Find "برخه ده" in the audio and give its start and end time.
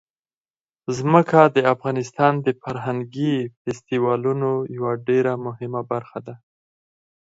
5.91-6.35